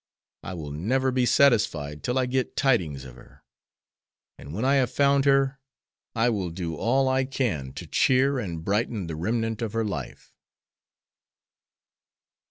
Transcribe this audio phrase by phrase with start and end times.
[0.41, 3.43] I will never be satisfied till I get tidings of her.
[4.35, 5.59] And when I have found her
[6.15, 10.33] I will do all I can to cheer and brighten the remnant of her life."